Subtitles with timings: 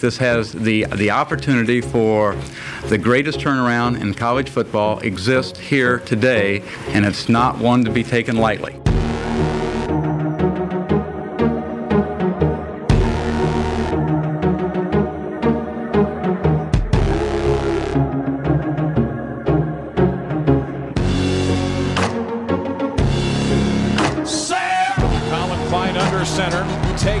[0.00, 2.36] this has the, the opportunity for
[2.86, 8.02] the greatest turnaround in college football exists here today, and it's not one to be
[8.02, 8.78] taken lightly.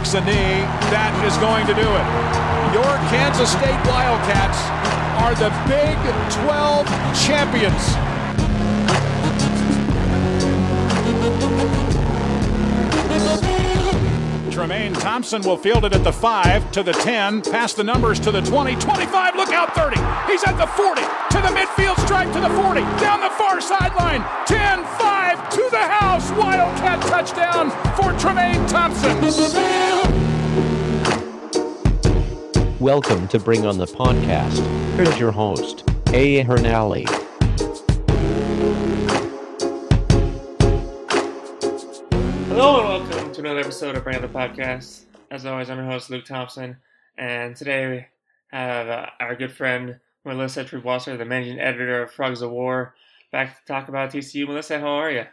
[0.08, 0.64] takes a knee.
[0.90, 2.07] That is going to do it.
[3.38, 4.58] Kansas State Wildcats
[5.22, 5.96] are the Big
[6.42, 6.86] 12
[7.24, 7.94] champions.
[14.52, 18.32] Tramaine Thompson will field it at the 5, to the 10, past the numbers to
[18.32, 19.94] the 20, 25, look out 30.
[20.26, 24.24] He's at the 40, to the midfield stripe to the 40, down the far sideline,
[24.46, 26.28] 10, 5, to the house.
[26.32, 30.07] Wildcat touchdown for Tramaine Thompson.
[32.80, 34.64] Welcome to Bring on the Podcast.
[34.94, 35.82] Here's your host,
[36.12, 36.42] A.
[36.42, 37.06] Hernally.
[42.46, 45.06] Hello and welcome to another episode of Bring on the Podcast.
[45.32, 46.76] As always, I'm your host, Luke Thompson,
[47.16, 48.06] and today we
[48.56, 52.94] have uh, our good friend Melissa Triebwasser, the managing editor of Frogs of War,
[53.32, 54.46] back to talk about TCU.
[54.46, 55.24] Melissa, how are you?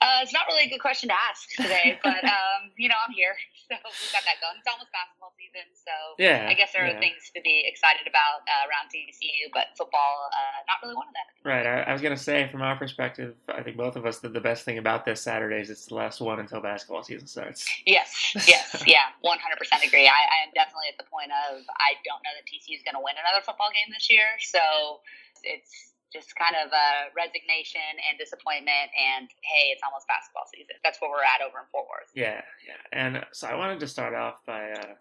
[0.00, 3.14] Uh, it's not really a good question to ask today, but um, you know I'm
[3.14, 3.36] here,
[3.70, 4.58] so we've got that going.
[4.58, 6.98] It's almost basketball season, so yeah, I guess there yeah.
[6.98, 11.06] are things to be excited about uh, around TCU, but football, uh, not really one
[11.06, 11.28] of them.
[11.46, 11.66] Right.
[11.66, 14.42] I, I, was gonna say, from our perspective, I think both of us that the
[14.42, 17.62] best thing about this Saturday is it's the last one until basketball season starts.
[17.86, 18.34] Yes.
[18.48, 18.82] Yes.
[18.86, 19.14] yeah.
[19.22, 20.10] One hundred percent agree.
[20.10, 22.98] I, I am definitely at the point of I don't know that TCU is going
[22.98, 25.00] to win another football game this year, so
[25.44, 30.76] it's just kind of a resignation and disappointment and hey it's almost basketball season.
[30.82, 32.10] That's where we're at over in fort worth.
[32.14, 32.80] Yeah yeah.
[32.92, 34.98] And so i wanted to start off by uh,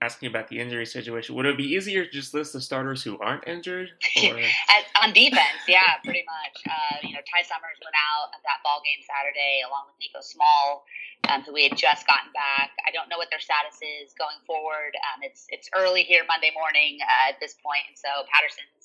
[0.00, 1.34] asking about the injury situation.
[1.34, 3.90] Would it be easier to just list the starters who aren't injured
[4.22, 6.56] As, on defense yeah pretty much.
[6.68, 10.20] Uh, you know ty summers went out at that ball game saturday along with nico
[10.20, 10.84] small
[11.32, 12.76] um, who we had just gotten back.
[12.84, 14.92] I don't know what their status is going forward.
[15.08, 18.83] Um, it's it's early here monday morning uh, at this point and so patterson's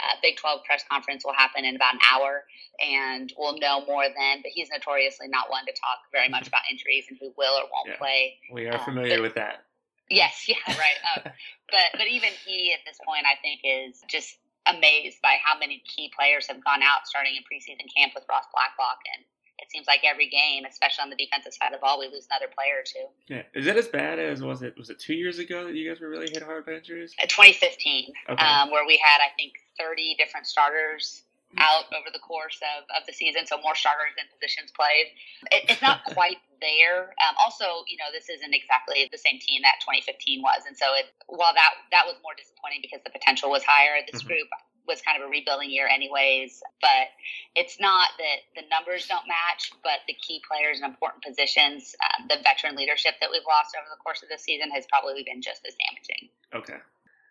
[0.00, 2.44] uh, Big 12 press conference will happen in about an hour,
[2.80, 4.40] and we'll know more then.
[4.42, 7.68] But he's notoriously not one to talk very much about injuries and who will or
[7.68, 8.34] won't yeah, play.
[8.52, 9.64] We are familiar but, with that.
[10.08, 10.98] Yes, yeah, right.
[11.16, 11.30] Uh,
[11.70, 15.82] but but even he at this point, I think, is just amazed by how many
[15.86, 19.24] key players have gone out starting in preseason camp with Ross Blacklock and
[19.60, 22.26] it seems like every game, especially on the defensive side of the ball, we lose
[22.30, 23.06] another player or two.
[23.28, 24.76] Yeah, is it as bad as was it?
[24.76, 27.14] Was it two years ago that you guys were really hit hard by injuries?
[27.22, 28.44] At 2015, okay.
[28.44, 31.22] um, where we had I think 30 different starters
[31.58, 35.10] out over the course of, of the season, so more starters than positions played.
[35.50, 37.10] It, it's not quite there.
[37.18, 40.94] Um, also, you know, this isn't exactly the same team that 2015 was, and so
[40.94, 43.98] it while that that was more disappointing because the potential was higher.
[44.06, 44.30] This mm-hmm.
[44.30, 44.48] group
[44.90, 46.62] was kind of a rebuilding year anyways.
[46.82, 47.14] But
[47.54, 52.26] it's not that the numbers don't match, but the key players in important positions, um,
[52.26, 55.40] the veteran leadership that we've lost over the course of the season has probably been
[55.40, 56.28] just as damaging.
[56.52, 56.82] Okay.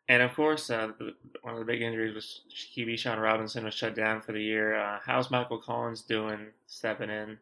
[0.07, 0.89] And of course, uh,
[1.43, 2.41] one of the big injuries was
[2.75, 4.75] QB Shawn Robinson was shut down for the year.
[4.75, 7.37] Uh, how's Michael Collins doing stepping in?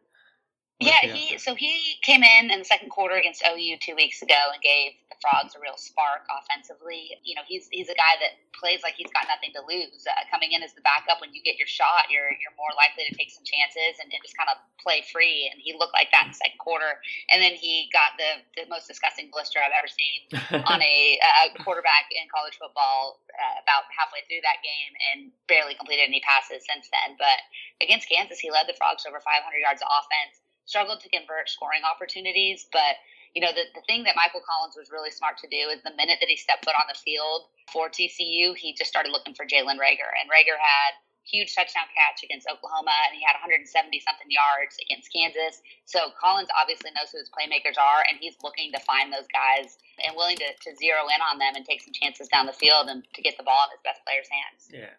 [0.78, 4.38] Yeah, he so he came in in the second quarter against OU two weeks ago
[4.54, 7.18] and gave the Frogs a real spark offensively.
[7.26, 10.06] You know, he's he's a guy that plays like he's got nothing to lose.
[10.06, 13.10] Uh, coming in as the backup, when you get your shot, you're you're more likely
[13.10, 15.50] to take some chances and, and just kind of play free.
[15.50, 17.02] And he looked like that in the second quarter.
[17.26, 20.30] And then he got the, the most disgusting blister I've ever seen
[20.70, 25.74] on a uh, quarterback in college football uh, about halfway through that game and barely
[25.74, 27.18] completed any passes since then.
[27.18, 27.42] But
[27.82, 31.80] against Kansas, he led the Frogs over 500 yards of offense struggled to convert scoring
[31.88, 32.68] opportunities.
[32.68, 33.00] But,
[33.32, 35.96] you know, the, the thing that Michael Collins was really smart to do is the
[35.96, 39.48] minute that he stepped foot on the field for TCU, he just started looking for
[39.48, 40.12] Jalen Reagor.
[40.20, 43.68] And Reagor had huge touchdown catch against Oklahoma, and he had 170
[44.00, 45.60] something yards against Kansas.
[45.84, 49.76] So Collins obviously knows who his playmakers are, and he's looking to find those guys
[50.00, 52.88] and willing to, to zero in on them and take some chances down the field
[52.88, 54.72] and to get the ball in his best player's hands.
[54.72, 54.96] Yeah.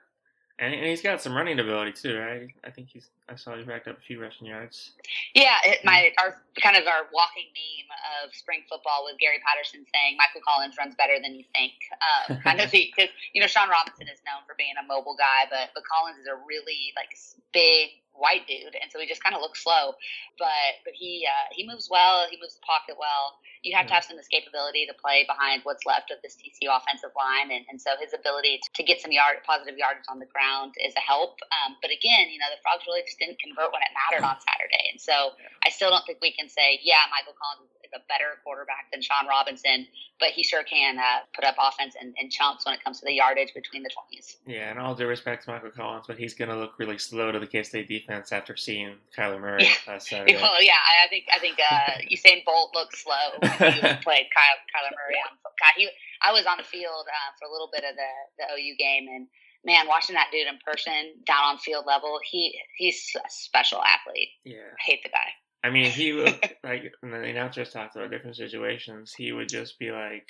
[0.60, 2.52] And, he's got some running ability too, right?
[2.66, 3.08] I think he's.
[3.30, 4.92] I saw he racked up a few rushing yards.
[5.34, 7.88] Yeah, it, my our kind of our walking meme
[8.20, 11.80] of spring football with Gary Patterson saying Michael Collins runs better than you think.
[12.04, 15.48] Um, kind of because you know Shawn Robinson is known for being a mobile guy,
[15.50, 17.16] but but Collins is a really like
[17.54, 19.96] big white dude, and so he just kind of looks slow.
[20.38, 22.28] But but he uh, he moves well.
[22.30, 23.40] He moves the pocket well.
[23.64, 27.12] You have to have some escapability to play behind what's left of this TCU offensive
[27.16, 30.76] line, and, and so his ability to get some yard positive yardage on the ground
[30.80, 31.40] is a help.
[31.52, 34.38] Um, but again, you know the Frogs really just didn't convert when it mattered on
[34.40, 35.34] Saturday, and so
[35.66, 39.02] I still don't think we can say, yeah, Michael Collins is a better quarterback than
[39.02, 39.88] Shawn Robinson,
[40.20, 43.14] but he sure can uh, put up offense in chunks when it comes to the
[43.14, 44.38] yardage between the 20s.
[44.46, 47.32] Yeah, and all due respect to Michael Collins, but he's going to look really slow
[47.32, 49.94] to the K State defense after seeing Kyler Murray yeah.
[49.94, 50.36] last Saturday.
[50.40, 54.60] Well, yeah, I think I think uh, Usain Bolt looks slow when he played Kyle,
[54.72, 55.36] Kyler Murray on.
[55.44, 55.90] God, he,
[56.22, 59.08] I was on the field uh, for a little bit of the the OU game,
[59.10, 59.28] and
[59.66, 64.30] man, watching that dude in person down on field level, he he's a special athlete.
[64.46, 65.28] Yeah, I hate the guy.
[65.64, 69.14] I mean, he looked like when the announcers talked about different situations.
[69.16, 70.28] He would just be like,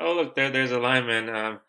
[0.00, 1.28] "Oh, look, there, there's a lineman.
[1.28, 1.60] Um,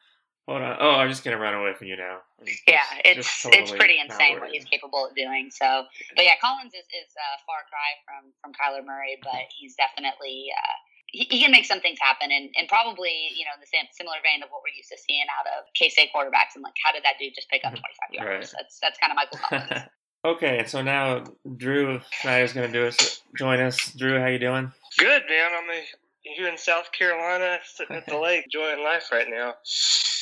[0.48, 0.78] hold on.
[0.80, 2.20] Oh, I'm just gonna run away from you now."
[2.68, 5.50] Yeah, it's totally it's pretty insane what he's capable of doing.
[5.52, 5.86] So,
[6.16, 10.48] but yeah, Collins is is a far cry from from Kyler Murray, but he's definitely.
[10.52, 10.76] Uh,
[11.14, 13.86] he, he, can make some things happen, and, and probably you know in the same
[13.94, 16.74] similar vein of what we're used to seeing out of K State quarterbacks, and like
[16.82, 17.78] how did that dude just pick up
[18.10, 18.26] 25 yards?
[18.26, 18.64] Right.
[18.64, 19.94] That's that's kind of Michael Collins.
[20.26, 21.24] Okay, so now
[21.58, 23.92] Drew Snyder's going to do us join us.
[23.92, 24.72] Drew, how you doing?
[24.98, 25.52] Good, man.
[25.58, 25.84] I'm
[26.22, 29.56] here in South Carolina, sitting at the lake, enjoying life right now.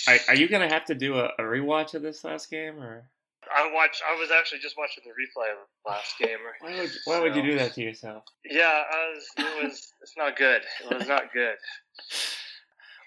[0.07, 2.79] Are, are you going to have to do a, a rewatch of this last game,
[2.79, 3.05] or?
[3.55, 4.01] I watched.
[4.09, 6.37] I was actually just watching the replay of the last game.
[6.61, 8.23] Why would Why so, would you do that to yourself?
[8.45, 9.27] Yeah, I was.
[9.37, 9.93] It was.
[10.01, 10.61] It's not good.
[10.89, 11.55] It was not good.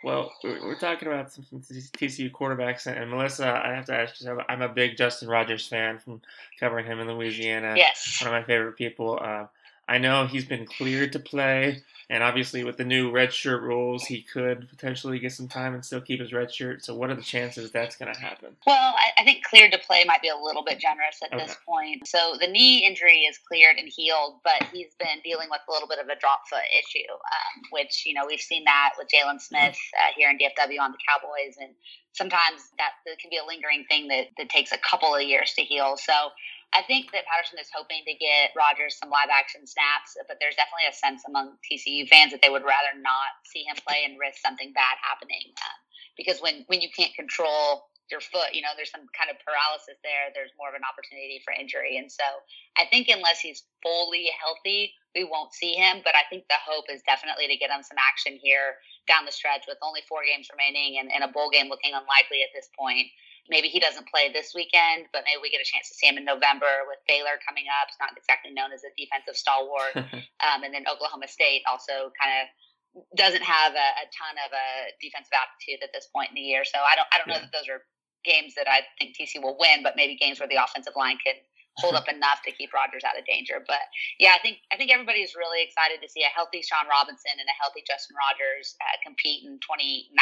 [0.05, 4.39] Well, we're talking about some TCU quarterbacks, and Melissa, I have to ask you.
[4.51, 6.21] I'm a big Justin Rogers fan from
[6.61, 7.73] covering him in Louisiana.
[7.75, 9.19] Yes, one of my favorite people.
[9.19, 9.47] Uh,
[9.89, 11.83] I know he's been cleared to play.
[12.11, 15.85] And obviously, with the new red shirt rules, he could potentially get some time and
[15.85, 16.85] still keep his red shirt.
[16.85, 18.57] So, what are the chances that's going to happen?
[18.67, 21.47] Well, I, I, think cleared to play might be a little bit generous at okay.
[21.47, 22.07] this point.
[22.07, 25.89] So, the knee injury is cleared and healed, but he's been dealing with a little
[25.89, 29.41] bit of a drop foot issue, um, which, you know, we've seen that with Jaylon
[29.41, 31.57] Smith uh, here in DFW on the Cowboys.
[31.59, 31.73] And
[32.13, 35.55] sometimes that, that can be a lingering thing that, that takes a couple of years
[35.55, 35.97] to heal.
[35.97, 36.13] So,
[36.75, 40.59] I think that Patterson is hoping to get Rogers some live action snaps, but there's
[40.59, 44.19] definitely a sense among TCU fans that they would rather not see him play and
[44.19, 45.55] risk something bad happening.
[45.55, 45.79] Um,
[46.19, 49.97] because when, when you can't control your foot, you know, there's some kind of paralysis
[50.03, 51.95] there, there's more of an opportunity for injury.
[51.97, 52.27] And so
[52.75, 56.03] I think unless he's fully healthy, we won't see him.
[56.03, 59.33] But I think the hope is definitely to get him some action here down the
[59.33, 62.67] stretch with only four games remaining and, and a bowl game looking unlikely at this
[62.75, 63.09] point
[63.49, 66.17] maybe he doesn't play this weekend, but maybe we get a chance to see him
[66.17, 67.93] in November with Baylor coming up.
[67.93, 69.93] It's not exactly known as a defensive stalwart.
[70.45, 72.45] um, and then Oklahoma State also kind of
[73.19, 76.63] doesn't have a, a, ton of a defensive aptitude at this point in the year.
[76.63, 77.43] So I don't I don't yeah.
[77.43, 77.83] know that those are
[78.23, 81.37] games that I think TC will win, but maybe games where the offensive line can
[81.77, 83.61] hold up enough to keep Rogers out of danger.
[83.67, 83.83] But
[84.23, 87.51] yeah, I think I think everybody's really excited to see a healthy Shawn Robinson and
[87.51, 90.15] a healthy Justin Rogers uh, compete in 2019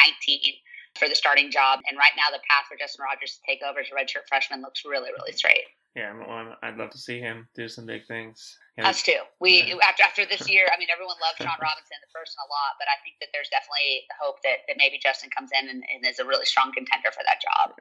[0.99, 1.81] for the starting job.
[1.89, 4.61] And right now, the path for Justin Rogers to take over as a redshirt freshman
[4.61, 5.65] looks really, really straight.
[5.94, 8.56] Yeah, well, I'd love to see him do some big things.
[8.79, 9.21] And Us too.
[9.41, 9.85] We yeah.
[9.85, 12.89] after after this year, I mean, everyone loves Shawn Robinson the person a lot, but
[12.89, 16.19] I think that there's definitely hope that, that maybe Justin comes in and, and is
[16.19, 17.77] a really strong contender for that job.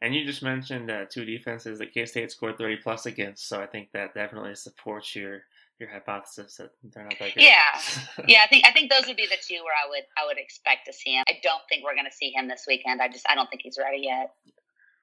[0.00, 3.58] And you just mentioned uh, two defenses that K State scored 30 plus against, so
[3.58, 5.42] I think that definitely supports your
[5.78, 7.42] your hypothesis that they're not that good.
[7.42, 7.58] Yeah,
[8.26, 8.40] yeah.
[8.44, 10.86] I think I think those would be the two where I would I would expect
[10.86, 11.24] to see him.
[11.28, 13.00] I don't think we're going to see him this weekend.
[13.00, 14.32] I just I don't think he's ready yet.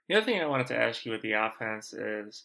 [0.09, 2.43] The other thing I wanted to ask you with the offense is,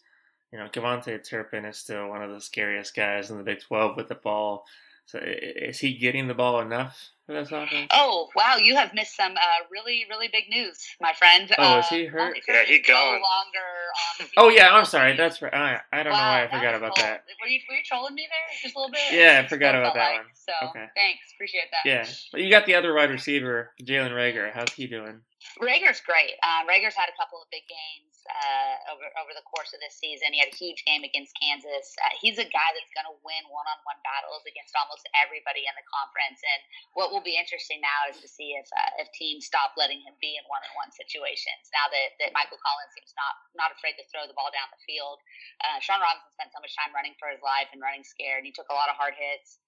[0.51, 3.97] you know, KaVontae Turpin is still one of the scariest guys in the Big Twelve
[3.97, 4.65] with the ball.
[5.05, 7.87] So is he getting the ball enough for this offense?
[7.91, 11.51] Oh wow, you have missed some uh, really really big news, my friend.
[11.57, 12.37] Oh, uh, is he hurt?
[12.47, 12.95] Yeah, he gone.
[12.95, 15.17] No longer oh yeah, I'm sorry.
[15.17, 15.53] That's right.
[15.53, 17.03] I, I don't wow, know why I forgot about cool.
[17.03, 17.23] that.
[17.41, 19.01] Were you, were you trolling me there just a little bit?
[19.11, 20.19] Yeah, I forgot about that like.
[20.19, 20.25] one.
[20.33, 20.85] So okay.
[20.95, 21.89] thanks, appreciate that.
[21.89, 24.51] Yeah, but you got the other wide receiver, Jalen Reagor.
[24.53, 25.21] How's he doing?
[25.59, 26.37] Reagor's great.
[26.43, 29.97] Uh, Reagor's had a couple of big games uh, over over the course of this
[29.97, 30.33] season.
[30.35, 31.93] He had a huge game against Kansas.
[32.01, 35.65] Uh, he's a guy that's going to win one on one battles against almost everybody
[35.65, 36.41] in the conference.
[36.41, 36.61] And
[36.93, 40.13] what will be interesting now is to see if uh, if teams stop letting him
[40.21, 41.69] be in one on one situations.
[41.73, 44.81] Now that, that Michael Collins seems not not afraid to throw the ball down the
[44.85, 45.17] field,
[45.65, 48.45] uh, Shawn Robinson spent so much time running for his life and running scared.
[48.45, 49.61] He took a lot of hard hits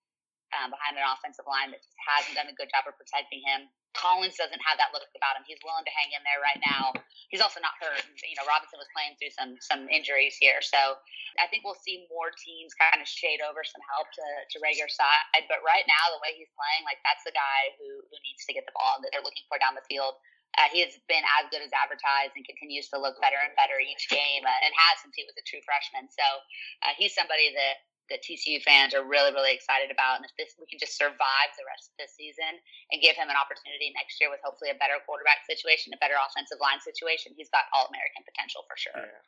[0.53, 3.69] um, behind an offensive line that just hasn't done a good job of protecting him.
[3.93, 5.45] Collins doesn't have that look about him.
[5.45, 6.97] He's willing to hang in there right now.
[7.29, 8.01] He's also not hurt.
[8.25, 10.97] You know, Robinson was playing through some some injuries here, so
[11.41, 14.97] I think we'll see more teams kind of shade over some help to to Reagor's
[14.97, 15.45] side.
[15.45, 18.53] But right now, the way he's playing, like that's the guy who who needs to
[18.53, 20.17] get the ball that they're looking for down the field.
[20.53, 23.81] Uh, he has been as good as advertised and continues to look better and better
[23.81, 26.05] each game, uh, and has since he was a true freshman.
[26.13, 26.25] So
[26.85, 27.81] uh, he's somebody that
[28.11, 30.19] that TCU fans are really, really excited about.
[30.19, 32.59] And if this we can just survive the rest of this season
[32.91, 36.19] and give him an opportunity next year with hopefully a better quarterback situation, a better
[36.19, 38.97] offensive line situation, he's got all American potential for sure.
[38.97, 39.23] Yeah.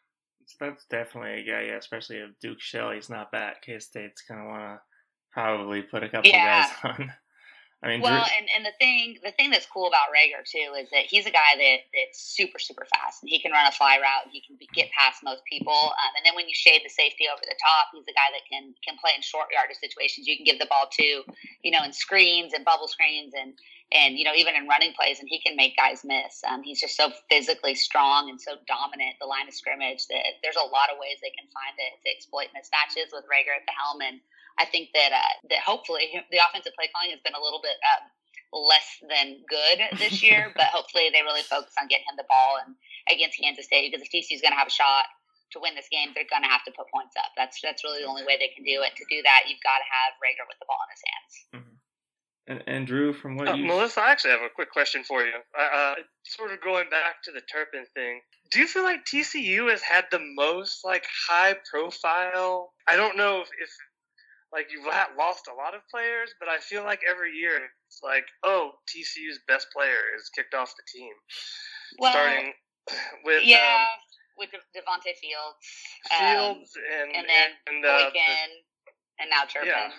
[0.59, 3.63] That's definitely a guy, yeah, especially if Duke Shelley's not back.
[3.63, 4.81] K State's gonna wanna
[5.31, 6.67] probably put a couple Yeah.
[6.67, 7.13] guys on.
[7.85, 10.73] I mean, Well, Drew, and, and the thing the thing that's cool about Reagor too
[10.73, 13.71] is that he's a guy that that's super super fast and he can run a
[13.71, 14.25] fly route.
[14.25, 16.89] And he can be, get past most people, um, and then when you shade the
[16.89, 20.25] safety over the top, he's a guy that can can play in short yardage situations.
[20.25, 21.07] You can give the ball to,
[21.61, 23.53] you know, in screens and bubble screens and
[23.93, 26.41] and you know even in running plays, and he can make guys miss.
[26.41, 30.57] Um, he's just so physically strong and so dominant the line of scrimmage that there's
[30.57, 33.77] a lot of ways they can find it to exploit mismatches with Reagor at the
[33.77, 34.25] helm and.
[34.57, 37.75] I think that uh, that hopefully the offensive play calling has been a little bit
[37.83, 38.07] um,
[38.55, 42.63] less than good this year, but hopefully they really focus on getting him the ball
[42.63, 42.75] and
[43.11, 45.05] against Kansas State because if TCU is going to have a shot
[45.51, 47.35] to win this game, they're going to have to put points up.
[47.37, 48.95] That's that's really the only way they can do it.
[48.95, 51.33] To do that, you've got to have Reagor with the ball in his hands.
[52.47, 55.23] and, and Drew, from what Uh, you Melissa, I actually have a quick question for
[55.23, 55.37] you.
[55.57, 58.21] Uh, uh, sort of going back to the Turpin thing.
[58.51, 62.73] Do you feel like TCU has had the most like high profile?
[62.87, 63.69] I don't know if, if
[64.55, 68.23] like you've lost a lot of players, but I feel like every year it's like,
[68.47, 71.11] oh, TCU's best player is kicked off the team.
[71.99, 72.53] Well, Starting
[73.25, 73.85] with yeah,
[74.39, 75.59] with De- Devonte Fields,
[76.15, 78.49] um, um, Fields and and then and, uh, Boykin,
[79.19, 79.75] and now Turpin.
[79.75, 79.91] yeah.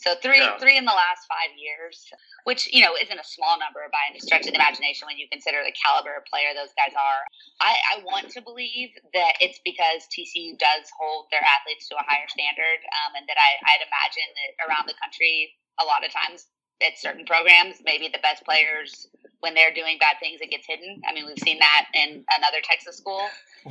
[0.00, 0.56] So three Yeah.
[0.58, 2.08] three in the last five years,
[2.44, 5.28] which you know isn't a small number by any stretch of the imagination when you
[5.28, 7.22] consider the caliber of player those guys are.
[7.60, 12.04] I, I want to believe that it's because TCU does hold their athletes to a
[12.08, 16.12] higher standard, um, and that I, I'd imagine that around the country, a lot of
[16.12, 16.48] times
[16.80, 19.08] at certain programs, maybe the best players
[19.40, 21.00] when they're doing bad things, it gets hidden.
[21.08, 23.24] I mean, we've seen that in another Texas school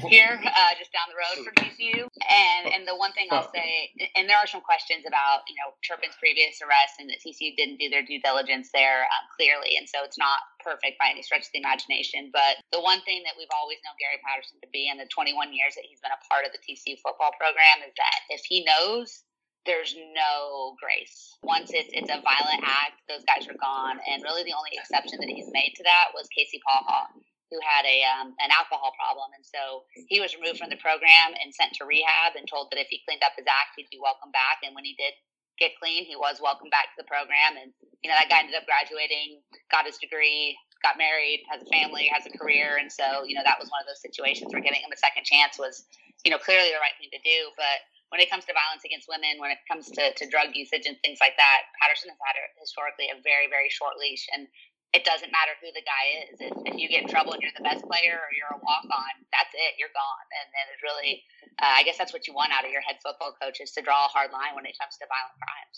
[0.09, 2.09] here, uh, just down the road from TCU.
[2.29, 5.77] And and the one thing I'll say, and there are some questions about you know
[5.85, 9.85] Turpin's previous arrest and that TCU didn't do their due diligence there um, clearly, and
[9.85, 12.33] so it's not perfect by any stretch of the imagination.
[12.33, 15.53] But the one thing that we've always known Gary Patterson to be in the 21
[15.53, 18.65] years that he's been a part of the TCU football program is that if he
[18.65, 19.23] knows
[19.69, 21.37] there's no grace.
[21.45, 24.01] Once it's it's a violent act, those guys are gone.
[24.09, 27.13] And really, the only exception that he's made to that was Casey Pachall,
[27.53, 31.37] who had a um, an alcohol problem, and so he was removed from the program
[31.37, 34.01] and sent to rehab, and told that if he cleaned up his act, he'd be
[34.01, 34.65] welcome back.
[34.65, 35.13] And when he did
[35.61, 37.61] get clean, he was welcome back to the program.
[37.61, 37.69] And
[38.01, 42.09] you know that guy ended up graduating, got his degree, got married, has a family,
[42.09, 44.81] has a career, and so you know that was one of those situations where giving
[44.81, 45.85] him a second chance was
[46.25, 49.05] you know clearly the right thing to do, but when it comes to violence against
[49.05, 52.35] women, when it comes to, to drug usage and things like that, Patterson has had
[52.37, 54.25] a, historically a very, very short leash.
[54.33, 54.49] And
[54.97, 56.41] it doesn't matter who the guy is.
[56.41, 58.89] If, if you get in trouble and you're the best player or you're a walk
[58.89, 59.77] on, that's it.
[59.77, 60.27] You're gone.
[60.41, 61.21] And then it's really,
[61.61, 63.85] uh, I guess that's what you want out of your head football coach is to
[63.85, 65.77] draw a hard line when it comes to violent crimes.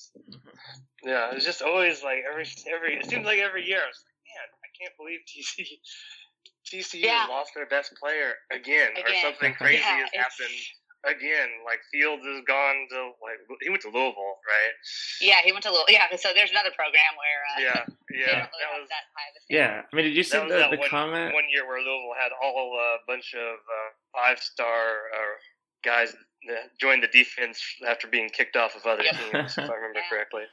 [1.03, 2.95] Yeah, it's just always like every every.
[2.95, 5.81] It seems like every year I was like, man, I can't believe TC
[6.63, 7.25] TCU Yeah.
[7.27, 10.55] lost their best player again, or something crazy Yeah, has happened
[11.05, 11.49] again.
[11.65, 14.73] Like Fields has gone to like he went to Louisville, right?
[15.21, 15.89] Yeah, he went to Louisville.
[15.89, 18.45] Yeah, so there's another program where uh, Yeah, they yeah.
[18.45, 19.57] don't really That have was that high of a standard.
[19.57, 21.33] Yeah, I mean, did you see that the, that the one, comment?
[21.33, 25.35] one year where Louisville had all a bunch of uh, five star uh,
[25.83, 26.13] guys
[26.47, 29.13] that joined the defense after being kicked off of other Yep.
[29.31, 30.09] teams, if I remember Yeah.
[30.09, 30.43] correctly.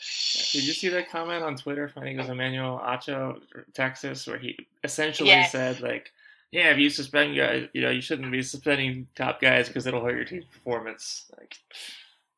[0.52, 1.88] Did you see that comment on Twitter?
[1.88, 3.40] from, I think it was Emmanuel Acho,
[3.72, 5.50] Texas, where he essentially Yes.
[5.52, 6.12] said like,
[6.50, 10.04] "Yeah, if you suspend guys, you know, you shouldn't be suspending top guys because it'll
[10.04, 11.56] hurt your team's performance." Like,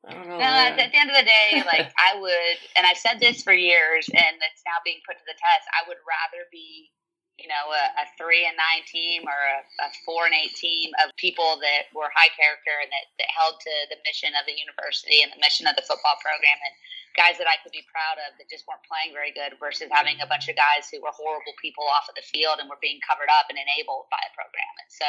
[0.06, 0.38] I don't know.
[0.38, 3.52] No, at the, end of the day, like I would, and I've said this for
[3.52, 5.68] years, and it's now being put to the test.
[5.76, 6.88] I would rather be,
[7.36, 10.90] you know, a, a three and nine team or a, a four and eight team
[11.04, 14.56] of people that were high character and that, that held to the mission of the
[14.56, 16.74] university and the mission of the football program, and
[17.18, 20.18] guys that I could be proud of that just weren't playing very good, versus having
[20.22, 23.02] a bunch of guys who were horrible people off of the field and were being
[23.02, 24.74] covered up and enabled by a program.
[24.78, 25.08] And so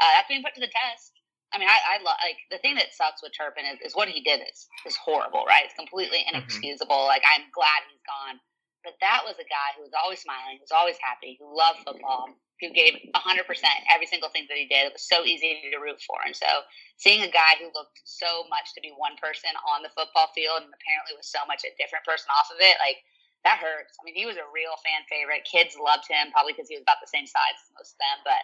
[0.00, 1.16] uh, that's being put to the test.
[1.54, 4.10] I mean, I, I love like the thing that sucks with Turpin is, is what
[4.10, 5.62] he did is is horrible, right?
[5.62, 7.06] It's completely inexcusable.
[7.06, 8.42] Like I'm glad he's gone,
[8.82, 11.86] but that was a guy who was always smiling, who was always happy, who loved
[11.86, 12.34] football,
[12.64, 14.88] who gave 100 percent every single thing that he did.
[14.88, 16.64] It was so easy to root for, and so
[16.96, 20.64] seeing a guy who looked so much to be one person on the football field
[20.64, 23.04] and apparently was so much a different person off of it, like
[23.44, 23.92] that hurts.
[24.00, 25.44] I mean, he was a real fan favorite.
[25.44, 28.18] Kids loved him, probably because he was about the same size as most of them.
[28.24, 28.42] But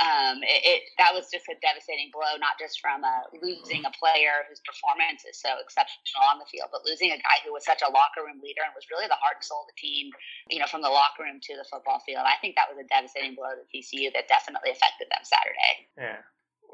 [0.00, 3.92] um, it, it that was just a devastating blow, not just from uh, losing a
[3.92, 7.68] player whose performance is so exceptional on the field, but losing a guy who was
[7.68, 10.08] such a locker room leader and was really the heart and soul of the team.
[10.48, 12.24] You know, from the locker room to the football field.
[12.24, 15.92] I think that was a devastating blow to TCU that definitely affected them Saturday.
[16.00, 16.24] Yeah.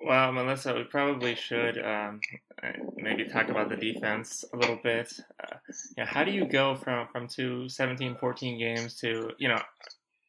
[0.02, 2.20] Well, Melissa, we probably should um,
[2.62, 5.12] uh, maybe talk about the defense a little bit.
[5.42, 5.56] Uh,
[5.98, 9.60] know, how do you go from, from two 17, 14 games to, you know,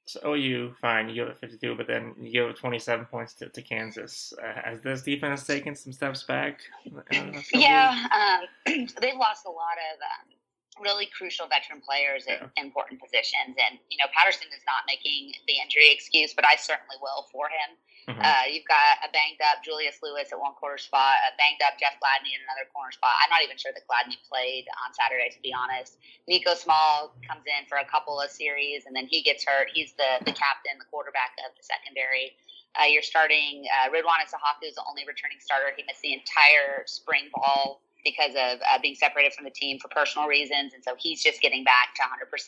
[0.07, 3.49] so OU, fine, you give it 52, but then you give it 27 points to,
[3.49, 4.33] to Kansas.
[4.41, 6.59] Uh, has this defense taken some steps back?
[6.95, 10.34] Uh, Yeah, um, they've lost a lot of um,
[10.79, 13.55] really crucial veteran players at important positions.
[13.55, 17.47] And, you know, Patterson is not making the injury excuse, but I certainly will for
[17.47, 17.79] him.
[18.05, 18.21] Mm-hmm.
[18.21, 21.81] Uh, you've got a banged up Julius Lewis at one quarter spot, a banged up
[21.81, 23.17] Jeff Gladney in another corner spot.
[23.17, 25.97] I'm not even sure that Gladney played on Saturday, to be honest.
[26.29, 29.73] Nico Small comes in for a couple of series, and then he gets hurt.
[29.73, 32.37] He's the, the captain, the quarterback of the secondary.
[32.77, 35.71] Uh, you're starting uh, Ridwan Issahaku is the only returning starter.
[35.73, 39.89] He missed the entire spring ball because of uh, being separated from the team for
[39.89, 42.47] personal reasons, and so he's just getting back to 100%.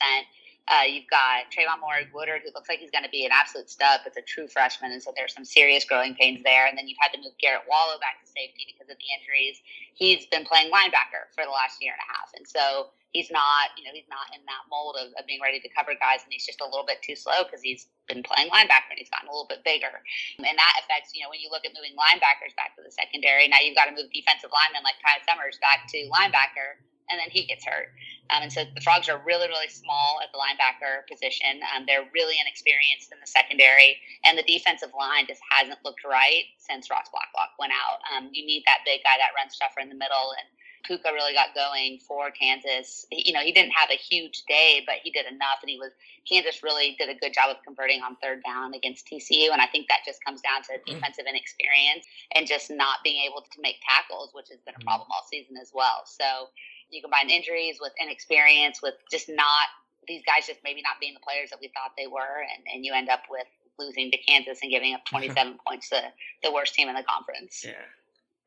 [0.67, 3.69] Uh, you've got Trayvon Moore Woodard, who looks like he's going to be an absolute
[3.69, 6.67] stud, but it's a true freshman, and so there's some serious growing pains there.
[6.67, 9.63] And then you've had to move Garrett Wallow back to safety because of the injuries.
[9.95, 13.73] He's been playing linebacker for the last year and a half, and so he's not,
[13.73, 16.29] you know, he's not in that mold of, of being ready to cover guys, and
[16.29, 19.25] he's just a little bit too slow because he's been playing linebacker and he's gotten
[19.25, 19.89] a little bit bigger.
[20.37, 23.49] And that affects, you know, when you look at moving linebackers back to the secondary,
[23.49, 26.77] now you've got to move defensive linemen like Ty Summers back to linebacker
[27.09, 27.91] and then he gets hurt.
[28.29, 31.63] Um, and so the Frogs are really, really small at the linebacker position.
[31.71, 33.95] Um, they're really inexperienced in the secondary,
[34.27, 38.03] and the defensive line just hasn't looked right since Ross Blacklock went out.
[38.11, 40.47] Um, you need that big guy, that run stuffer in the middle, and
[40.87, 43.05] Pooka really got going for Kansas.
[43.11, 45.91] You know, he didn't have a huge day, but he did enough, and he was
[46.27, 49.67] Kansas really did a good job of converting on third down against TCU, and I
[49.67, 50.95] think that just comes down to mm-hmm.
[50.95, 54.87] defensive inexperience and just not being able to make tackles, which has been a mm-hmm.
[54.87, 56.03] problem all season as well.
[56.05, 56.49] So
[56.89, 59.67] you combine injuries with inexperience, with just not
[60.07, 62.85] these guys just maybe not being the players that we thought they were, and, and
[62.85, 63.47] you end up with
[63.79, 66.01] losing to Kansas and giving up 27 points to
[66.43, 67.63] the worst team in the conference.
[67.65, 67.73] Yeah.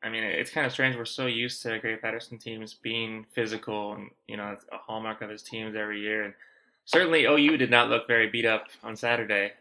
[0.03, 0.95] I mean, it's kind of strange.
[0.95, 5.21] We're so used to Gary Patterson teams being physical, and you know, it's a hallmark
[5.21, 6.23] of his teams every year.
[6.23, 6.33] And
[6.85, 9.53] certainly, OU did not look very beat up on Saturday.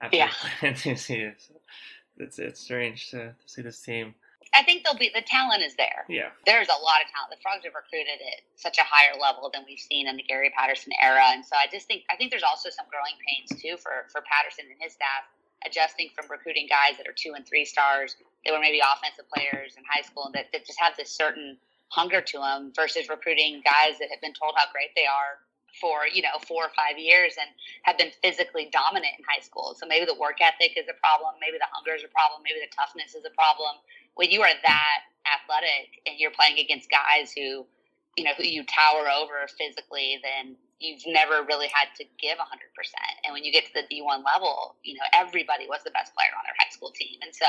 [0.00, 0.30] After yeah,
[0.62, 4.14] it's it's strange to, to see this team
[4.54, 6.04] I think they'll be the talent is there.
[6.08, 7.30] Yeah, there's a lot of talent.
[7.30, 10.52] The Frogs have recruited at such a higher level than we've seen in the Gary
[10.56, 13.76] Patterson era, and so I just think I think there's also some growing pains too
[13.76, 15.28] for for Patterson and his staff
[15.66, 18.16] adjusting from recruiting guys that are two and three stars.
[18.44, 22.20] They were maybe offensive players in high school that, that just have this certain hunger
[22.20, 25.40] to them versus recruiting guys that have been told how great they are
[25.80, 27.48] for you know four or five years and
[27.84, 29.76] have been physically dominant in high school.
[29.76, 32.60] So maybe the work ethic is a problem, maybe the hunger is a problem, maybe
[32.60, 33.78] the toughness is a problem
[34.18, 37.64] when you are that athletic and you're playing against guys who,
[38.18, 42.50] you know, who you tower over physically, then you've never really had to give 100%.
[43.22, 46.34] And when you get to the D1 level, you know, everybody was the best player
[46.34, 47.18] on their high school team.
[47.22, 47.46] And so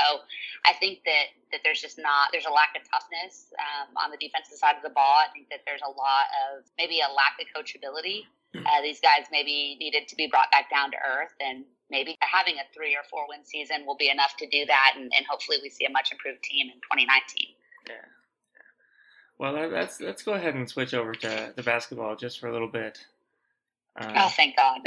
[0.66, 4.18] I think that, that there's just not, there's a lack of toughness um, on the
[4.18, 5.26] defensive side of the ball.
[5.26, 8.30] I think that there's a lot of maybe a lack of coachability.
[8.54, 8.66] Hmm.
[8.66, 12.58] Uh, these guys maybe needed to be brought back down to earth and maybe having
[12.58, 15.58] a three or four win season will be enough to do that, and, and hopefully
[15.62, 17.50] we see a much improved team in 2019.
[17.90, 17.94] Yeah.
[19.40, 22.68] Well, let's let's go ahead and switch over to the basketball just for a little
[22.68, 22.98] bit.
[23.98, 24.80] Uh, oh, thank God.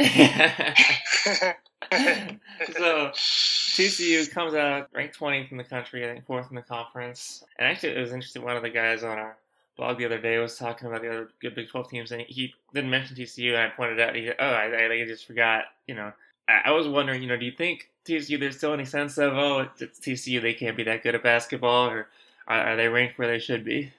[2.78, 7.44] so TCU comes out ranked 20th in the country, I think fourth in the conference.
[7.58, 8.44] And actually, it was interesting.
[8.44, 9.38] One of the guys on our
[9.76, 12.54] blog the other day was talking about the other good Big 12 teams, and he
[12.76, 13.56] didn't mention TCU.
[13.56, 16.14] And I pointed out, he said, "Oh, I, I just forgot." You know,
[16.48, 19.68] I was wondering, you know, do you think TCU there's still any sense of oh
[19.80, 22.10] it's TCU they can't be that good at basketball or
[22.48, 23.92] are, are they ranked where they should be?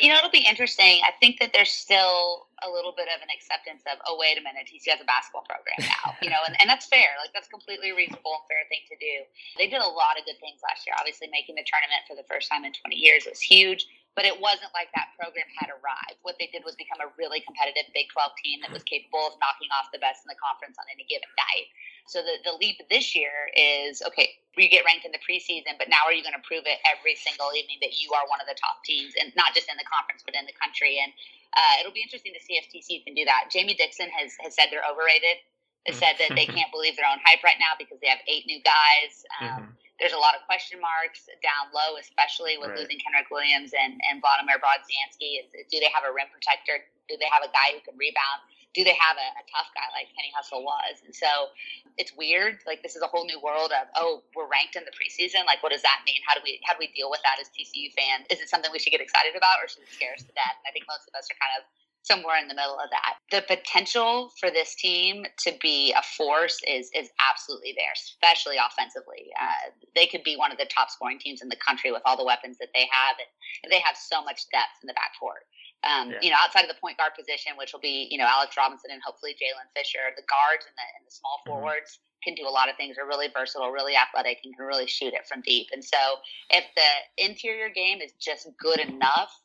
[0.00, 1.00] You know, it'll be interesting.
[1.06, 4.42] I think that there's still a little bit of an acceptance of oh wait a
[4.42, 7.12] minute TCU has a basketball program now, you know, and, and that's fair.
[7.20, 9.14] Like that's completely reasonable and fair thing to do.
[9.60, 10.96] They did a lot of good things last year.
[10.96, 14.38] Obviously, making the tournament for the first time in 20 years was huge but it
[14.38, 16.22] wasn't like that program had arrived.
[16.22, 19.34] What they did was become a really competitive Big 12 team that was capable of
[19.42, 21.66] knocking off the best in the conference on any given night.
[22.06, 25.88] So the, the leap this year is okay, you get ranked in the preseason, but
[25.88, 28.46] now are you going to prove it every single evening that you are one of
[28.46, 31.00] the top teams, and not just in the conference, but in the country?
[31.00, 31.10] And
[31.56, 33.48] uh, it'll be interesting to see if TCU can do that.
[33.50, 35.42] Jamie Dixon has, has said they're overrated.
[35.88, 38.46] Has said that they can't believe their own hype right now because they have eight
[38.46, 39.24] new guys.
[39.40, 42.82] Um, mm-hmm there's a lot of question marks down low, especially with right.
[42.82, 45.46] losing Kenrich Williams and, and Vladimir Brodziansky.
[45.70, 46.82] Do they have a rim protector?
[47.06, 48.42] Do they have a guy who can rebound?
[48.74, 50.98] Do they have a, a, tough guy like Kenny Hustle was?
[51.06, 51.54] And so
[51.94, 52.58] it's weird.
[52.66, 55.46] Like this is a whole new world of oh, we're ranked in the preseason.
[55.46, 56.18] Like what does that mean?
[56.26, 58.26] How do we how do we deal with that as TCU fans?
[58.30, 60.58] Is it something we should get excited about, or should it scare us to death?
[60.66, 61.62] I think most of us are kind of
[62.04, 63.16] somewhere in the middle of that.
[63.32, 69.32] The potential for this team to be a force is is absolutely there, especially offensively.
[69.40, 72.16] Uh, they could be one of the top scoring teams in the country with all
[72.16, 73.16] the weapons that they have,
[73.64, 75.48] and they have so much depth in the backcourt.
[75.84, 76.18] Um, yeah.
[76.20, 78.90] You know, outside of the point guard position, which will be you know Alex Robinson
[78.90, 81.60] and hopefully Jaylen Fisher, the guards and the and the small mm-hmm.
[81.60, 82.96] forwards can do a lot of things.
[82.96, 85.68] Are really versatile, really athletic, and can really shoot it from deep.
[85.72, 86.90] And so, if the
[87.22, 89.40] interior game is just good enough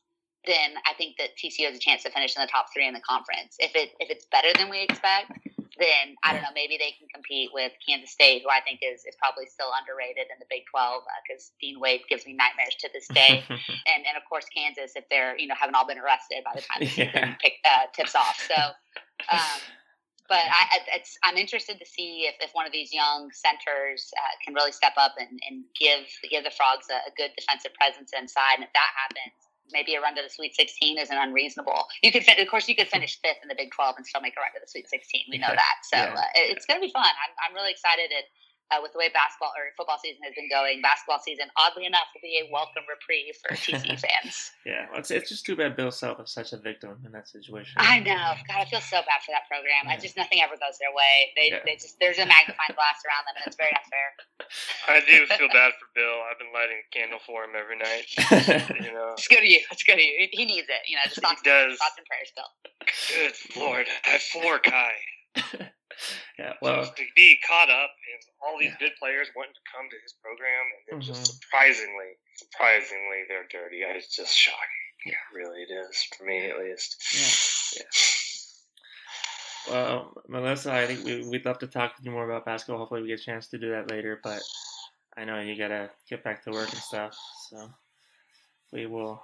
[0.45, 2.93] then I think that TCU has a chance to finish in the top three in
[2.93, 3.57] the conference.
[3.59, 5.31] If it if it's better than we expect,
[5.79, 6.53] then I don't know.
[6.53, 10.27] Maybe they can compete with Kansas State, who I think is, is probably still underrated
[10.27, 13.43] in the Big Twelve because uh, Dean Wade gives me nightmares to this day.
[13.49, 16.61] and and of course Kansas, if they're you know haven't all been arrested by the
[16.61, 17.35] time the season yeah.
[17.41, 18.37] pick, uh, tips off.
[18.37, 18.55] So.
[19.29, 19.59] Um,
[20.29, 24.37] but I, it's, I'm interested to see if, if one of these young centers uh,
[24.45, 28.13] can really step up and, and give give the Frogs a, a good defensive presence
[28.15, 28.61] inside.
[28.61, 31.87] And if that happens, maybe a run to the Sweet 16 isn't unreasonable.
[32.03, 34.33] You could, of course, you could finish fifth in the Big 12 and still make
[34.37, 35.25] a run to the Sweet 16.
[35.29, 36.13] We know that, so yeah.
[36.13, 37.05] uh, it's going to be fun.
[37.05, 38.11] I'm, I'm really excited.
[38.11, 38.25] At,
[38.69, 42.05] uh, with the way basketball or football season has been going, basketball season, oddly enough,
[42.13, 44.53] will be a welcome reprieve for TCU fans.
[44.65, 47.27] yeah, well, it's, it's just too bad Bill Self is such a victim in that
[47.27, 47.73] situation.
[47.81, 48.37] I know.
[48.45, 49.89] God, I feel so bad for that program.
[49.89, 49.93] Yeah.
[49.93, 51.33] I just nothing ever goes their way.
[51.33, 51.65] They, yeah.
[51.65, 54.07] they just there's a magnifying glass around them, and it's very unfair.
[54.85, 56.21] I do feel bad for Bill.
[56.29, 58.05] I've been lighting a candle for him every night.
[58.85, 59.61] you know, it's good of you.
[59.71, 60.29] It's good of you.
[60.29, 60.85] He needs it.
[60.85, 61.77] You know, just thoughts, he does.
[61.81, 62.49] thoughts and prayers, Bill.
[63.17, 65.73] Good Lord, I have four Kai.
[66.39, 68.87] Yeah, well, to be caught up in all these yeah.
[68.87, 71.11] good players wanting to come to his program, and then mm-hmm.
[71.11, 73.83] just surprisingly, surprisingly, they're dirty.
[73.83, 74.85] It's just shocking.
[75.05, 76.95] Yeah, really, it is for me at least.
[77.75, 77.83] Yeah.
[77.83, 77.91] yeah.
[79.73, 82.79] Well, Melissa, I think we, would love to talk with you more about basketball.
[82.79, 84.21] Hopefully, we get a chance to do that later.
[84.23, 84.41] But
[85.17, 87.17] I know you gotta get back to work and stuff,
[87.49, 87.69] so
[88.71, 89.21] we will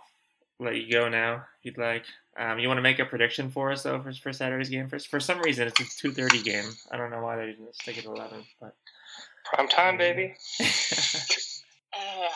[0.59, 2.03] let you go now if you'd like.
[2.37, 4.87] Um, you want to make a prediction for us though for, for Saturday's game?
[4.87, 6.65] For for some reason, it's a two thirty game.
[6.91, 8.75] I don't know why they didn't stick it eleven, but
[9.45, 10.35] prime time, baby.
[10.61, 12.29] uh,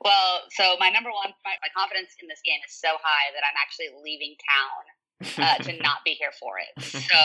[0.00, 3.44] well, so my number one, my, my, confidence in this game is so high that
[3.46, 6.84] I'm actually leaving town uh, to not be here for it.
[6.84, 7.18] So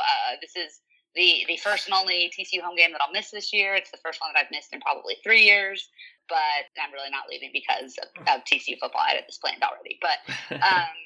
[0.00, 0.80] uh, this is
[1.14, 3.74] the the first and only TCU home game that I'll miss this year.
[3.74, 5.90] It's the first one that I've missed in probably three years
[6.28, 9.02] but I'm really not leaving because of, of TCU football.
[9.04, 10.18] I had this planned already, but
[10.62, 10.96] um,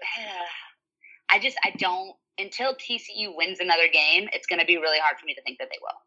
[1.30, 4.28] I just I don't until TCU wins another game.
[4.32, 5.98] It's going to be really hard for me to think that they will.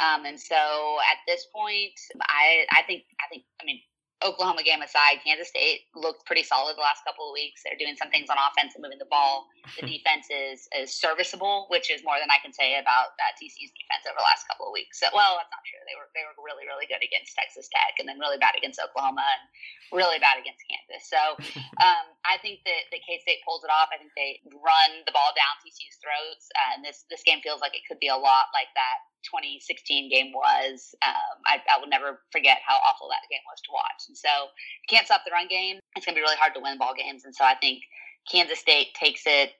[0.00, 3.80] Um, and so at this point, I I think I think I mean
[4.22, 7.66] Oklahoma game aside, Kansas State looked pretty solid the last couple of weeks.
[7.66, 9.50] They're doing some things on offense and moving the ball.
[9.80, 13.74] The defense is is serviceable, which is more than I can say about uh, TCU's
[13.74, 15.02] defense over the last couple of weeks.
[15.02, 15.82] So, well, that's not true.
[15.84, 18.78] They were they were really really good against Texas Tech, and then really bad against
[18.78, 19.42] Oklahoma, and
[19.90, 21.04] really bad against Kansas.
[21.10, 21.20] So,
[21.84, 23.90] um, I think that, that K State pulls it off.
[23.90, 27.58] I think they run the ball down TCU's throats, uh, and this this game feels
[27.58, 30.94] like it could be a lot like that 2016 game was.
[31.02, 34.08] Um, I, I, will never forget how awful that game was to watch.
[34.08, 35.80] And so, you can't stop the run game.
[35.96, 37.24] It's going to be really hard to win ball games.
[37.24, 37.82] And so, I think
[38.30, 39.52] Kansas State takes it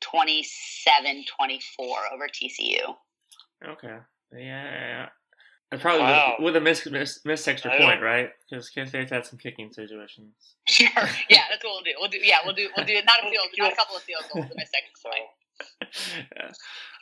[0.00, 2.94] 27 24 over TCU.
[3.66, 3.98] Okay.
[4.36, 5.08] Yeah.
[5.70, 6.34] And probably wow.
[6.38, 8.28] with, with, a missed miss, miss extra point, right?
[8.44, 10.34] Because Kansas State's had some kicking situations.
[10.68, 10.88] Sure.
[11.28, 11.90] Yeah, that's what we'll do.
[11.98, 12.18] We'll do.
[12.22, 12.68] Yeah, we'll do.
[12.76, 15.26] We'll do not a field, not a couple of field goals, a missed extra point
[16.36, 16.52] yeah.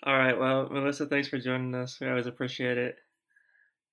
[0.04, 0.38] All right.
[0.38, 1.98] Well, Melissa, thanks for joining us.
[2.00, 2.96] We always appreciate it.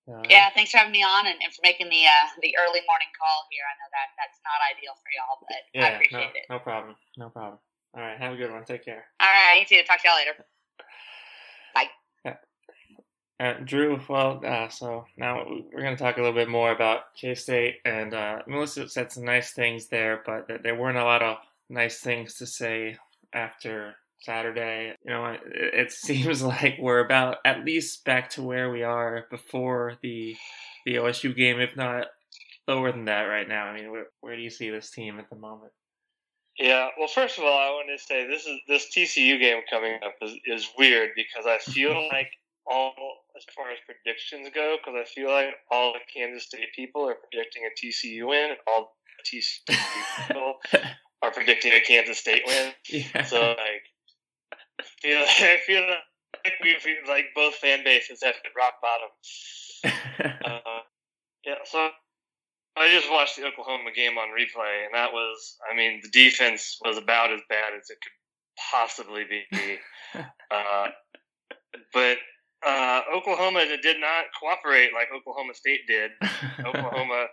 [0.10, 2.80] Uh, yeah, thanks for having me on and, and for making the uh, the early
[2.88, 3.63] morning call here.
[3.67, 6.45] I know that that's not ideal for y'all, but yeah, I appreciate no, it.
[6.49, 6.95] No problem.
[7.17, 7.60] No problem.
[7.93, 8.17] All right.
[8.17, 8.63] Have a good one.
[8.63, 9.03] Take care.
[9.19, 9.60] All right.
[9.60, 9.84] You too.
[9.86, 10.45] Talk to y'all later.
[11.75, 11.89] Bye.
[12.23, 12.36] Yeah.
[13.39, 17.13] Uh, Drew, well, uh, so now we're going to talk a little bit more about
[17.19, 17.75] K State.
[17.84, 21.38] And uh, Melissa said some nice things there, but there weren't a lot of
[21.69, 22.97] nice things to say
[23.34, 24.93] after Saturday.
[25.03, 29.25] You know, it, it seems like we're about at least back to where we are
[29.30, 30.36] before the
[30.86, 32.08] the OSU game, if not
[32.67, 33.65] lower than that right now.
[33.65, 35.71] I mean, where, where do you see this team at the moment?
[36.58, 39.99] Yeah, well, first of all, I want to say this is this TCU game coming
[40.03, 42.32] up is, is weird because I feel like
[42.65, 42.93] all
[43.38, 47.15] as far as predictions go, because I feel like all the Kansas State people are
[47.15, 50.56] predicting a TCU win, and all the TCU people
[51.21, 52.71] are predicting a Kansas State win.
[52.89, 53.23] Yeah.
[53.23, 53.84] So like
[55.01, 59.09] feel I feel like we like both fan bases have hit rock bottom.
[60.45, 60.79] uh,
[61.45, 61.89] yeah, so
[62.77, 66.77] I just watched the Oklahoma game on replay, and that was, I mean, the defense
[66.83, 68.11] was about as bad as it could
[68.71, 69.77] possibly be.
[70.51, 70.87] uh,
[71.93, 72.17] but
[72.65, 76.11] uh, Oklahoma did not cooperate like Oklahoma State did.
[76.65, 77.27] Oklahoma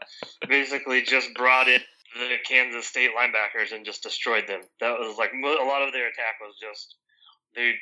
[0.48, 1.80] basically just brought in
[2.14, 4.60] the Kansas State linebackers and just destroyed them.
[4.80, 6.96] That was like a lot of their attack was just
[7.54, 7.74] they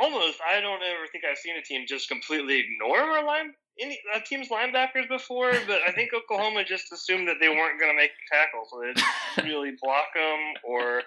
[0.00, 4.00] almost I don't ever think I've seen a team just completely ignore our line any
[4.14, 7.96] a team's linebackers before, but I think Oklahoma just assumed that they weren't going to
[7.96, 11.02] make the tackle, so they didn't really block them or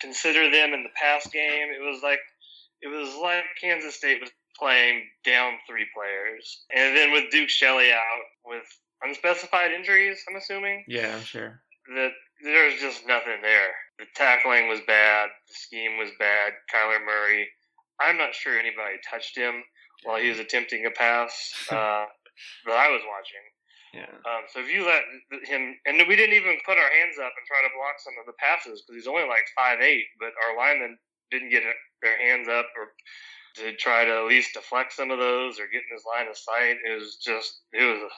[0.00, 1.68] consider them in the pass game.
[1.70, 2.20] It was like
[2.80, 7.92] it was like Kansas State was playing down three players, and then with Duke Shelley
[7.92, 8.64] out with
[9.02, 10.84] unspecified injuries, I'm assuming.
[10.88, 11.60] Yeah, sure
[11.94, 13.72] that there's just nothing there.
[13.98, 16.52] The tackling was bad, the scheme was bad.
[16.72, 17.48] Kyler Murray,
[18.00, 19.62] I'm not sure anybody touched him
[20.04, 22.06] while he was attempting a pass uh,
[22.66, 23.44] that I was watching.
[23.94, 24.14] Yeah.
[24.28, 25.02] Um, so if you let
[25.48, 28.26] him, and we didn't even put our hands up and try to block some of
[28.26, 30.98] the passes because he's only like five eight, but our linemen
[31.30, 31.64] didn't get
[32.02, 32.92] their hands up or
[33.56, 36.36] to try to at least deflect some of those or get in his line of
[36.36, 36.76] sight.
[36.84, 38.12] It was just, it was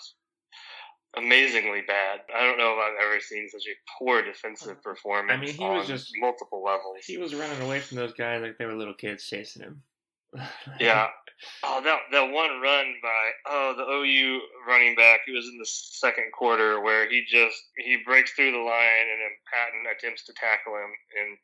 [1.16, 2.20] amazingly bad.
[2.34, 5.38] I don't know if I've ever seen such a poor defensive performance.
[5.38, 7.04] I mean, he was just multiple levels.
[7.04, 9.82] He was running away from those guys like they were little kids chasing him.
[10.80, 11.08] yeah.
[11.64, 15.20] Oh, that that one run by oh the OU running back.
[15.26, 19.20] He was in the second quarter where he just he breaks through the line and
[19.20, 21.38] then Patton attempts to tackle him and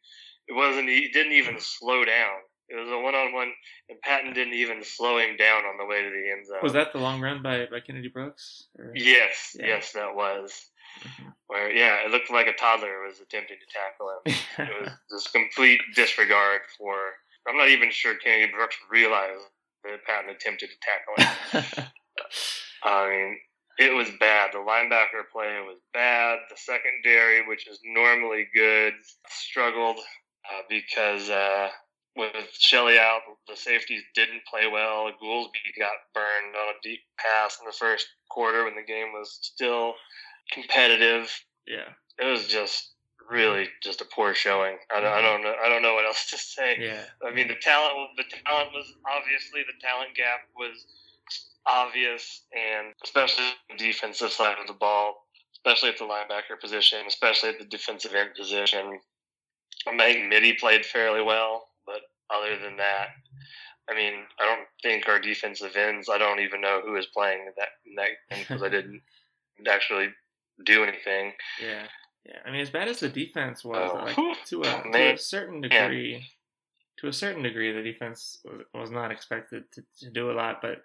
[0.48, 2.44] it wasn't he didn't even slow down.
[2.68, 3.52] It was a one on one,
[3.88, 6.58] and Patton didn't even slow him down on the way to the end zone.
[6.62, 8.66] Was that the long run by, by Kennedy Brooks?
[8.78, 8.92] Or?
[8.94, 9.66] Yes, yeah.
[9.66, 10.68] yes, that was.
[11.04, 11.28] Mm-hmm.
[11.46, 14.66] Where yeah, it looked like a toddler was attempting to tackle him.
[14.66, 16.94] it was just complete disregard for.
[17.48, 19.44] I'm not even sure Kennedy Brooks realized
[19.84, 21.86] that Patton attempted to tackle him.
[22.82, 23.38] I mean,
[23.78, 24.50] it was bad.
[24.52, 26.38] The linebacker play was bad.
[26.50, 28.94] The secondary, which is normally good,
[29.28, 31.68] struggled uh, because uh,
[32.16, 35.10] with Shelley out, the safeties didn't play well.
[35.22, 39.38] Goolsby got burned on a deep pass in the first quarter when the game was
[39.42, 39.94] still
[40.52, 41.30] competitive.
[41.66, 42.92] Yeah, it was just
[43.28, 44.76] really just a poor showing.
[44.94, 45.54] I don't, I don't know.
[45.64, 46.76] I don't know what else to say.
[46.80, 47.94] Yeah, I mean the talent.
[48.16, 50.86] The talent was obviously the talent gap was
[51.66, 57.50] obvious, and especially the defensive side of the ball, especially at the linebacker position, especially
[57.50, 59.00] at the defensive end position.
[59.86, 61.68] I think Mittie played fairly well.
[61.86, 62.02] But
[62.34, 63.08] other than that,
[63.88, 66.08] I mean, I don't think our defensive ends.
[66.08, 69.02] I don't even know who is playing that that because I didn't
[69.68, 70.08] actually
[70.64, 71.32] do anything.
[71.62, 71.86] Yeah,
[72.24, 72.38] yeah.
[72.44, 75.60] I mean, as bad as the defense was, oh, like, to a to a certain
[75.60, 76.20] degree, yeah.
[76.98, 80.60] to a certain degree, the defense was, was not expected to, to do a lot.
[80.60, 80.82] But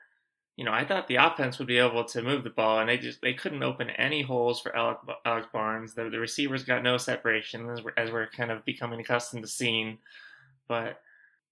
[0.57, 2.97] you know, I thought the offense would be able to move the ball, and they
[2.97, 5.95] just they couldn't open any holes for Alec, Alex Barnes.
[5.95, 9.49] The, the receivers got no separation as we're, as we're kind of becoming accustomed to
[9.49, 9.97] seeing.
[10.71, 11.01] But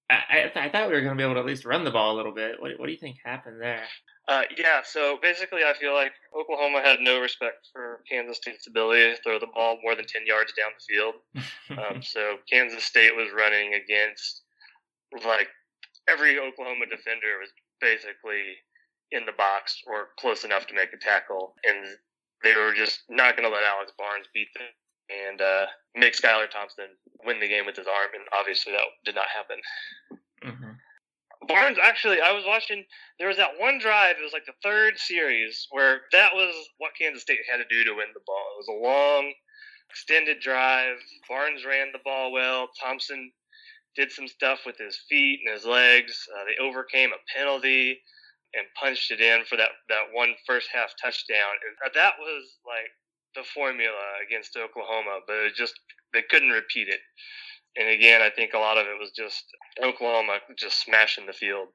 [0.09, 1.91] I, I, I thought we were going to be able to at least run the
[1.91, 2.55] ball a little bit.
[2.61, 3.83] What, what do you think happened there?
[4.29, 9.11] Uh, yeah, so basically, I feel like Oklahoma had no respect for Kansas State's ability
[9.11, 11.15] to throw the ball more than 10 yards down the field.
[11.75, 14.43] um, so Kansas State was running against,
[15.27, 15.49] like,
[16.07, 17.49] every Oklahoma defender was
[17.81, 18.55] basically
[19.11, 21.55] in the box or close enough to make a tackle.
[21.67, 21.97] And
[22.41, 24.71] they were just not going to let Alex Barnes beat them
[25.09, 26.85] and uh, make Skylar Thompson
[27.25, 29.59] win the game with his arm, and obviously that did not happen.
[30.45, 31.47] Mm-hmm.
[31.47, 32.83] Barnes actually, I was watching.
[33.17, 34.17] There was that one drive.
[34.19, 37.83] It was like the third series where that was what Kansas State had to do
[37.83, 38.45] to win the ball.
[38.53, 39.33] It was a long,
[39.89, 40.97] extended drive.
[41.27, 42.69] Barnes ran the ball well.
[42.81, 43.31] Thompson
[43.95, 46.27] did some stuff with his feet and his legs.
[46.35, 47.99] Uh, they overcame a penalty
[48.53, 51.55] and punched it in for that that one first half touchdown.
[51.83, 52.91] And that was like
[53.35, 55.73] the formula against Oklahoma, but it just
[56.13, 56.99] they couldn't repeat it.
[57.77, 59.43] And again, I think a lot of it was just
[59.83, 61.67] Oklahoma just smashing the field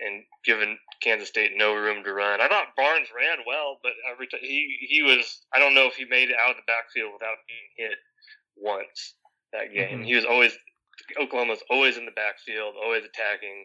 [0.00, 2.40] and giving Kansas State no room to run.
[2.40, 5.96] I thought Barnes ran well, but every time he he was I don't know if
[5.96, 7.98] he made it out of the backfield without being hit
[8.56, 9.14] once
[9.52, 10.00] that game.
[10.00, 10.08] Mm-hmm.
[10.08, 10.56] He was always
[11.20, 13.64] Oklahoma's always in the backfield, always attacking.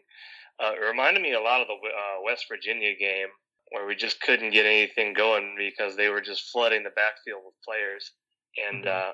[0.62, 3.28] Uh, it reminded me a lot of the uh, West Virginia game
[3.74, 7.54] where we just couldn't get anything going because they were just flooding the backfield with
[7.66, 8.12] players,
[8.68, 9.10] and mm-hmm.
[9.10, 9.12] uh,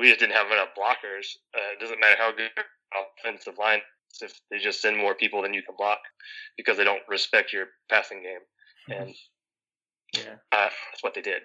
[0.00, 1.26] we just didn't have enough blockers.
[1.54, 2.50] Uh, it doesn't matter how good
[2.94, 3.80] offensive line
[4.22, 5.98] if they just send more people than you can block
[6.56, 8.40] because they don't respect your passing game,
[8.88, 9.08] mm-hmm.
[9.08, 9.14] and
[10.14, 11.42] yeah, uh, that's what they did.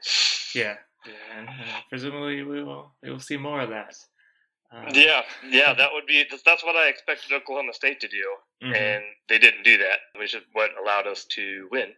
[0.53, 3.95] Yeah, yeah, and uh, presumably we will we will see more of that.
[4.73, 8.23] Um, yeah, yeah, that would be that's what I expected Oklahoma State to do,
[8.63, 8.73] mm-hmm.
[8.73, 11.89] and they didn't do that, which is what allowed us to win.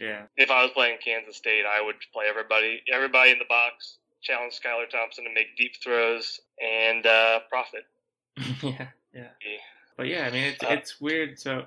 [0.00, 0.22] Yeah.
[0.38, 4.58] If I was playing Kansas State, I would play everybody, everybody in the box, challenge
[4.58, 7.84] Skylar Thompson to make deep throws and uh, profit.
[8.62, 9.60] yeah, yeah, yeah.
[9.98, 11.38] But yeah, I mean, it's uh, it's weird.
[11.38, 11.66] So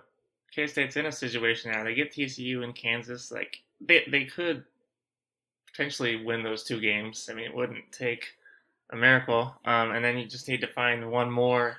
[0.52, 1.84] K State's in a situation now.
[1.84, 3.32] They get TCU in Kansas.
[3.32, 4.64] Like they they could
[5.72, 7.30] potentially win those two games.
[7.32, 8.37] I mean, it wouldn't take
[8.92, 9.54] a miracle.
[9.66, 11.78] Um, and then you just need to find one more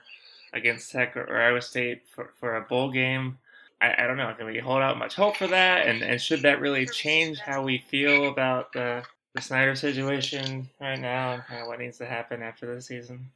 [0.52, 3.38] against Tech or, or Iowa State for, for a bowl game.
[3.80, 4.32] I, I, don't know.
[4.36, 5.86] Can we hold out much hope for that?
[5.86, 10.98] And, and should that really change how we feel about the, the Snyder situation right
[10.98, 13.30] now and kind of what needs to happen after the season?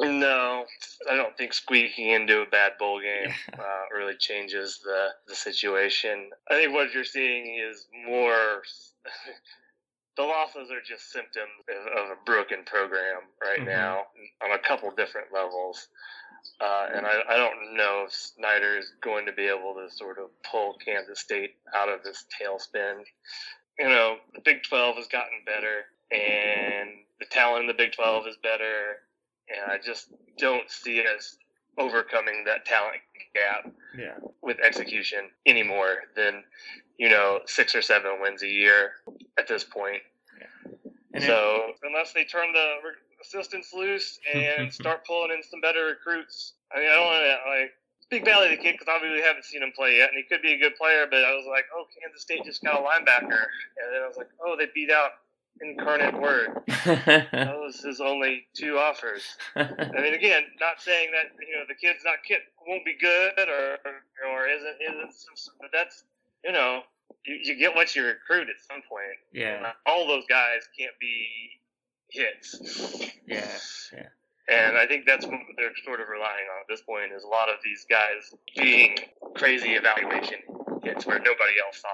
[0.00, 0.64] No,
[1.08, 6.30] I don't think squeaking into a bad bowl game uh, really changes the, the situation.
[6.50, 8.62] I think what you're seeing is more
[10.16, 13.66] the losses are just symptoms of, a broken program right Mhm.
[13.66, 14.06] now
[14.42, 15.88] on a couple different levels.
[16.60, 20.18] Uh, and I, I don't know if Snyder is going to be able to sort
[20.18, 23.04] of pull Kansas State out of this tailspin.
[23.78, 28.26] You know, the Big 12 has gotten better, and the talent in the Big 12
[28.28, 29.02] is better,
[29.48, 31.36] and I just don't see us
[31.76, 33.00] overcoming that talent
[33.34, 34.18] gap Yeah.
[34.42, 36.44] with execution any more than
[36.98, 38.92] you know six or seven wins a year
[39.38, 40.02] at this point.
[41.12, 42.74] And it- so unless they turn the
[43.20, 47.50] assistants loose and start pulling in some better recruits, I mean, I don't want to
[47.60, 50.18] like speak badly of the kid because obviously we haven't seen him play yet, and
[50.18, 51.06] he could be a good player.
[51.08, 53.30] But I was like, oh, Kansas State just got a linebacker,
[53.78, 55.12] and then I was like, oh, they beat out
[55.62, 56.50] Incarnate Word.
[56.84, 59.22] That was his only two offers.
[59.56, 59.62] I
[60.02, 63.78] mean, again, not saying that you know the kid's not kid won't be good or
[64.28, 65.14] or isn't isn't,
[65.60, 66.04] but that's
[66.44, 66.82] you know
[67.24, 69.18] you, you get what you recruit at some point.
[69.32, 69.72] yeah.
[69.86, 71.26] All those guys can't be
[72.10, 73.46] hits, Yeah.
[73.92, 74.06] Yeah.
[74.48, 77.28] and I think that's what they're sort of relying on at this point is a
[77.28, 78.96] lot of these guys being
[79.34, 80.38] crazy evaluation
[80.82, 81.90] hits where nobody else thought.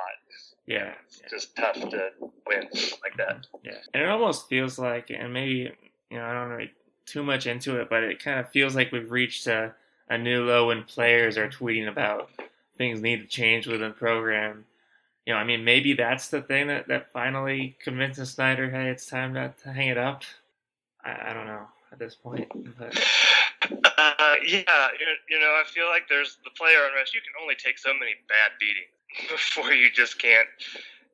[0.67, 0.93] Yeah.
[1.07, 2.11] It's just tough to
[2.47, 2.69] win
[3.03, 3.47] like that.
[3.65, 5.73] Yeah, and it almost feels like, and maybe
[6.11, 6.67] you know, I don't know
[7.07, 9.75] too much into it, but it kind of feels like we've reached a,
[10.09, 12.31] a new low when players are tweeting about
[12.81, 14.65] things need to change within the program.
[15.27, 19.05] You know, I mean, maybe that's the thing that, that finally convinces Snyder, hey, it's
[19.05, 20.23] time to, to hang it up.
[21.05, 22.97] I, I don't know at this point, but
[24.01, 27.15] Uh, yeah, you, you know, I feel like there's the player unrest.
[27.15, 28.97] You can only take so many bad beatings
[29.31, 30.49] before you just can't,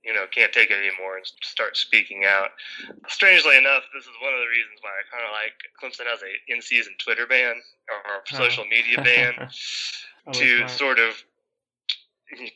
[0.05, 2.50] you know, can't take it anymore and start speaking out.
[3.09, 6.22] Strangely enough, this is one of the reasons why I kind of like Clemson has
[6.22, 7.57] a in-season Twitter ban
[7.90, 9.35] or social media ban
[10.33, 10.70] to smart.
[10.70, 11.24] sort of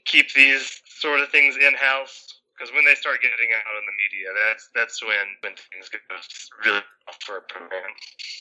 [0.05, 2.27] keep these sort of things in house.
[2.57, 6.01] Because when they start getting out in the media, that's that's when when things get
[6.65, 7.91] really off for a program.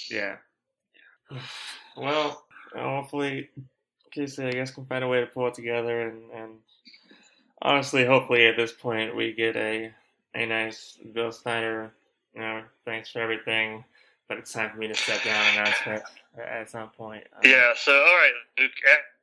[0.09, 0.35] Yeah.
[1.97, 3.49] Well, hopefully,
[4.11, 6.51] Casey, I guess, can find a way to pull it together, and, and
[7.61, 9.91] honestly, hopefully, at this point, we get a
[10.35, 11.91] a nice Bill Snyder.
[12.33, 13.83] You know, thanks for everything,
[14.29, 16.03] but it's time for me to step down announcement
[16.41, 17.23] at some point.
[17.33, 17.73] Um, Yeah.
[17.75, 18.71] So, all right, Luke.
[18.87, 19.18] a- a-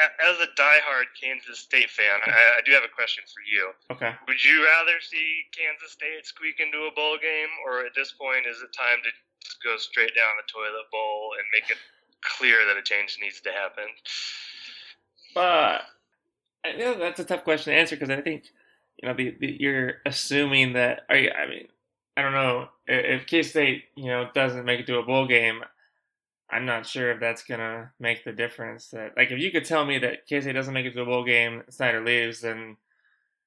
[0.00, 3.72] As a diehard Kansas State fan, I, I do have a question for you.
[3.92, 4.16] Okay.
[4.26, 8.48] Would you rather see Kansas State squeak into a bowl game, or at this point,
[8.48, 9.10] is it time to
[9.62, 11.76] go straight down the toilet bowl and make it
[12.24, 13.84] clear that a change needs to happen?
[15.34, 15.82] But
[16.64, 18.44] I know that's a tough question to answer because I think
[18.96, 21.02] you know the, the, you're assuming that.
[21.08, 21.68] Are you, I mean,
[22.16, 25.62] I don't know if K State you know doesn't make it to a bowl game.
[26.52, 28.88] I'm not sure if that's gonna make the difference.
[28.88, 31.06] That like if you could tell me that K State doesn't make it to a
[31.06, 32.76] bowl game, Snyder leaves, then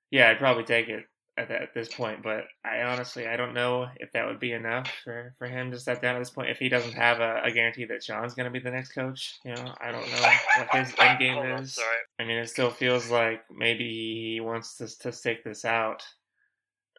[0.09, 1.05] yeah, I'd probably take it
[1.37, 2.23] at, that, at this point.
[2.23, 5.79] But I honestly I don't know if that would be enough for, for him to
[5.79, 8.49] step down at this point if he doesn't have a, a guarantee that Sean's gonna
[8.49, 9.39] be the next coach.
[9.45, 11.75] You know, I don't know what his end game is.
[11.75, 11.97] sorry.
[12.19, 16.03] I mean, it still feels like maybe he wants to to stick this out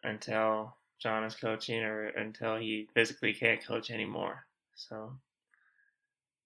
[0.03, 4.45] until John is coaching or until he physically can't coach anymore.
[4.75, 5.11] So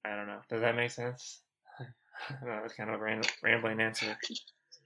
[0.06, 0.40] I don't know.
[0.50, 1.42] Does that make sense?
[1.80, 2.62] I don't know.
[2.66, 4.18] It's kind of a ram- rambling answer.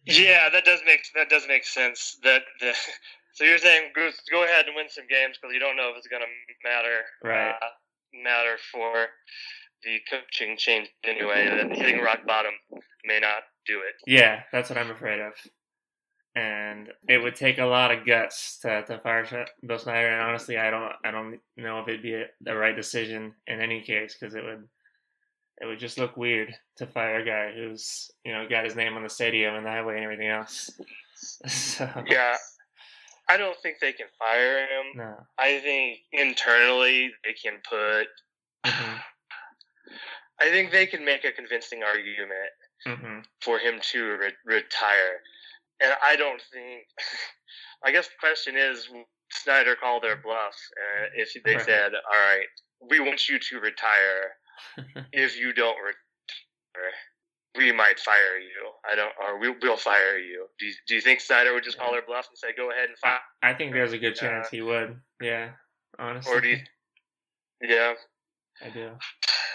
[0.06, 2.17] Yeah, that does make that does make sense.
[2.23, 2.73] That the
[3.34, 5.97] so you're saying go, go ahead and win some games because you don't know if
[5.97, 7.49] it's going to matter Right.
[7.49, 9.08] uh, matter for
[9.84, 11.49] the coaching change anyway.
[11.49, 12.54] That hitting rock bottom
[13.06, 13.95] may not do it.
[14.08, 15.34] Yeah, that's what I'm afraid of.
[16.38, 20.10] And it would take a lot of guts to, to fire Bill Snyder.
[20.10, 23.62] And honestly, I don't I don't know if it'd be a, the right decision in
[23.62, 24.67] any case because it would
[25.62, 28.96] it would just look weird to fire a guy who's you know got his name
[28.96, 30.70] on the stadium and the highway and everything else.
[31.48, 32.36] so Yeah,
[33.30, 34.86] I don't think they can fire him.
[34.96, 35.15] no.
[35.38, 38.08] I think internally they can put.
[38.65, 38.96] hmm
[40.41, 42.52] I think they can make a convincing argument
[42.86, 45.22] hmm for him to re- retire.
[45.82, 46.84] And I don't think.
[47.86, 48.89] I guess the question is,
[49.32, 51.65] Snyder called their bluff uh, if they Right.
[51.65, 52.48] said, "All right,
[52.89, 54.32] we want you to retire.
[55.13, 56.91] if you don't retire,
[57.58, 58.71] we might fire you.
[58.89, 61.77] I don't, or we, we'll fire you." Do you, do you think Snyder would just
[61.77, 63.19] call her bluff and say, "Go ahead and fire"?
[63.41, 64.99] I think there's a good Uh, chance he would.
[65.21, 65.51] Yeah,
[65.99, 66.58] honestly, Or do you?
[67.62, 67.93] Yeah,
[68.62, 68.91] I do.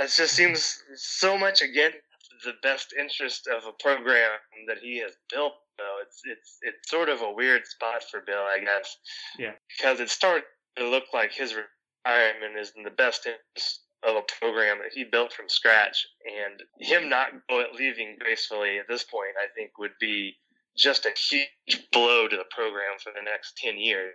[0.01, 1.99] It just seems so much against
[2.45, 4.31] the best interest of a program
[4.67, 5.53] that he has built.
[5.77, 8.97] Though it's it's it's sort of a weird spot for Bill, I guess.
[9.39, 9.53] Yeah.
[9.77, 10.45] Because it started
[10.77, 15.05] to look like his retirement is in the best interest of a program that he
[15.05, 17.29] built from scratch, and him not
[17.77, 20.37] leaving gracefully at this point, I think, would be
[20.77, 24.15] just a huge blow to the program for the next ten years.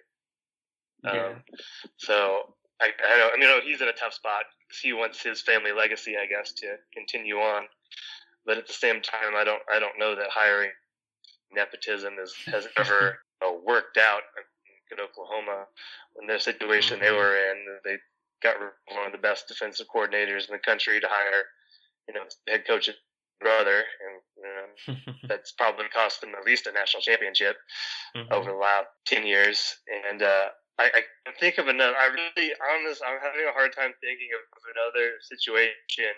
[1.03, 1.43] Um,
[1.97, 4.43] So I, I know I mean he's in a tough spot.
[4.81, 7.63] He wants his family legacy, I guess, to continue on.
[8.45, 10.71] But at the same time, I don't I don't know that hiring
[11.53, 14.21] nepotism is, has ever uh, worked out
[14.91, 15.65] in Oklahoma.
[16.21, 17.97] In their situation they were in, they
[18.45, 18.61] got
[18.93, 21.43] one of the best defensive coordinators in the country to hire,
[22.07, 22.95] you know, head coach's
[23.41, 27.57] brother, and you know, that's probably cost them at least a national championship
[28.15, 28.31] Mhm.
[28.31, 29.75] over the last 10 years.
[30.09, 33.75] And uh, I, I can think of another, I really, honest, I'm having a hard
[33.75, 34.41] time thinking of
[34.73, 36.15] another situation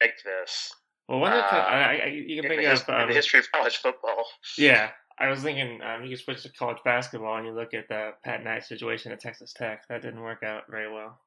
[0.00, 0.72] like this
[1.08, 3.40] Well, one of the, Uh, I, I, you can think of in um, the history
[3.40, 4.26] of college football.
[4.58, 7.88] Yeah, I was thinking um, you could switch to college basketball and you look at
[7.88, 9.88] the Pat Knight situation at Texas Tech.
[9.88, 11.18] That didn't work out very well.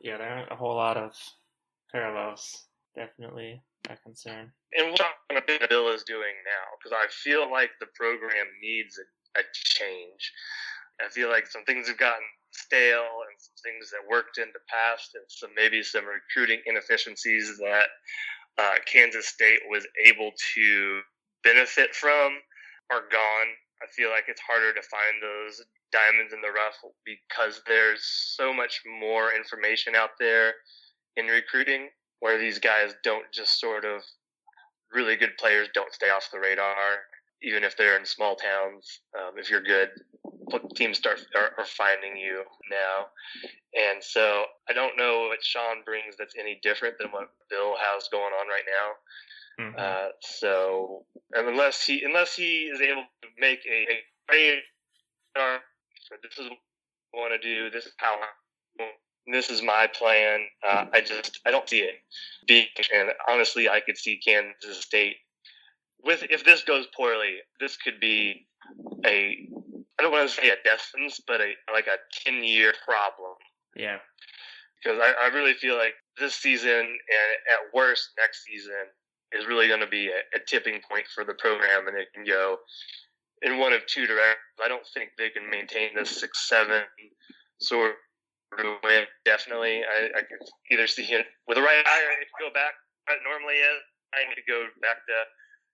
[0.00, 1.12] Yeah, there aren't a whole lot of
[1.92, 2.66] parallels.
[2.96, 4.52] Definitely a concern.
[4.76, 4.98] And
[5.30, 10.32] what Bill is doing now, because I feel like the program needs a, a change.
[11.00, 14.64] I feel like some things have gotten stale and some things that worked in the
[14.68, 17.88] past and some maybe some recruiting inefficiencies that
[18.58, 21.00] uh, Kansas State was able to
[21.44, 22.38] benefit from
[22.90, 23.50] are gone.
[23.82, 25.62] I feel like it's harder to find those
[25.92, 30.54] diamonds in the rough because there's so much more information out there
[31.16, 31.88] in recruiting
[32.20, 34.02] where these guys don't just sort of
[34.92, 37.04] really good players don't stay off the radar
[37.42, 39.90] even if they're in small towns um, if you're good
[40.74, 43.06] teams start are, are finding you now
[43.74, 48.08] and so i don't know what sean brings that's any different than what bill has
[48.12, 48.92] going on right now
[49.58, 49.78] Mhm.
[49.78, 54.62] uh, so and unless he unless he is able to make a, a great
[56.22, 56.58] this is what
[57.14, 57.70] I want to do.
[57.70, 58.18] This is how
[58.78, 58.84] I,
[59.26, 60.40] this is my plan.
[60.66, 61.94] Uh, I just I don't see it
[62.46, 62.66] being.
[62.94, 65.16] And honestly, I could see Kansas State
[66.02, 68.46] with if this goes poorly, this could be
[69.04, 69.48] a
[69.98, 73.34] I don't want to say a death sentence, but a like a ten year problem
[73.76, 73.98] yeah,
[74.82, 76.88] because I, I really feel like this season and
[77.50, 78.72] at worst next season
[79.32, 82.24] is really going to be a, a tipping point for the program, and it can
[82.24, 82.58] go
[83.42, 84.58] in one of two directions.
[84.62, 86.82] I don't think they can maintain this six seven
[87.60, 87.94] sort
[88.58, 89.04] of win.
[89.24, 90.38] Definitely, I, I can
[90.70, 92.12] either see it with the right hire.
[92.20, 92.74] If you go back,
[93.08, 93.82] it normally is,
[94.14, 95.16] I need to go back to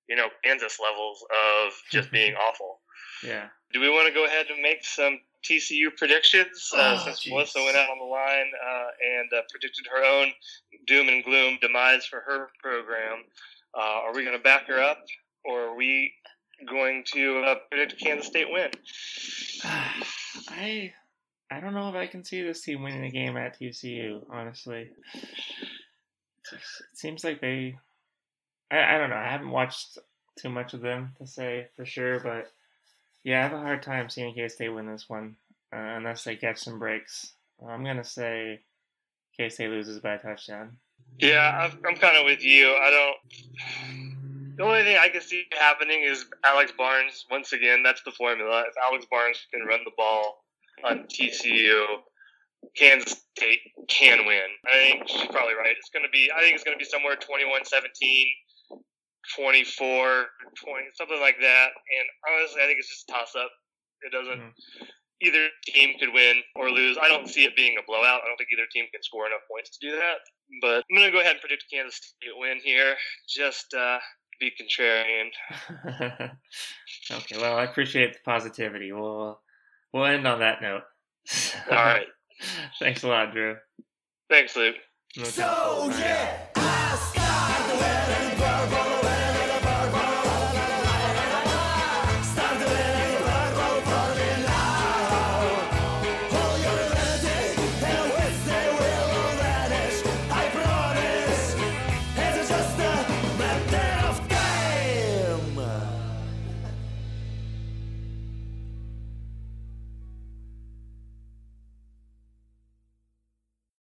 [0.09, 2.81] you know Kansas levels of just being awful.
[3.25, 3.49] yeah.
[3.73, 7.30] Do we want to go ahead and make some TCU predictions uh, Oh, since jeez.
[7.30, 8.86] Melissa went out on the line uh,
[9.18, 10.32] and uh, predicted her own
[10.86, 13.24] doom and gloom demise for her program?
[13.76, 14.99] Uh, are we going to back her up,
[15.45, 16.12] or are we
[16.68, 18.70] going to uh, predict a Kansas State win?
[20.49, 20.93] I
[21.51, 24.22] I don't know if I can see this team winning a game at TCU.
[24.30, 24.88] Honestly,
[26.53, 26.61] it
[26.95, 27.74] seems like they.
[28.70, 29.16] I, I don't know.
[29.16, 29.99] I haven't watched
[30.38, 32.47] too much of them to say for sure, but
[33.25, 35.37] yeah, I have a hard time seeing K State win this one
[35.75, 37.35] uh, unless they catch some breaks.
[37.66, 38.61] I'm gonna say
[39.37, 40.77] K State loses by a touchdown.
[41.18, 42.68] Yeah, I'm, I'm kind of with you.
[42.68, 44.57] I don't.
[44.57, 47.25] The only thing I can see happening is Alex Barnes.
[47.31, 48.64] Once again, that's the formula.
[48.68, 50.45] If Alex Barnes can run the ball
[50.85, 51.85] on TCU,
[52.77, 54.49] Kansas State can win.
[54.66, 55.75] I think she's probably right.
[55.77, 58.27] It's going to be, I think it's going to be somewhere 21 17,
[59.37, 60.27] 24
[60.64, 61.68] 20, something like that.
[61.70, 63.51] And honestly, I think it's just a toss up.
[64.03, 64.53] It doesn't, Mhm.
[65.23, 66.99] either team could win or lose.
[67.01, 68.23] I don't see it being a blowout.
[68.25, 70.18] I don't think either team can score enough points to do that.
[70.61, 72.97] But I'm going to go ahead and predict Kansas State win here.
[73.29, 73.99] Just, uh,
[74.41, 75.31] be contrarian.
[77.11, 78.91] okay, well, I appreciate the positivity.
[78.91, 79.41] We'll
[79.93, 80.83] we'll end on that note.
[81.70, 82.07] All right.
[82.81, 83.57] Thanks a lot, Drew.
[84.29, 84.77] Thanks, Luke.
[85.16, 85.91] No time.
[85.91, 86.49] Bye.